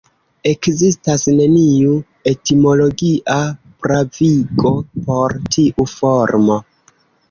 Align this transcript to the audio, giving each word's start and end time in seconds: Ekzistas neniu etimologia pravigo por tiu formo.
Ekzistas 0.51 1.25
neniu 1.39 1.93
etimologia 2.33 3.39
pravigo 3.87 4.77
por 5.07 5.41
tiu 5.55 5.91
formo. 5.97 6.65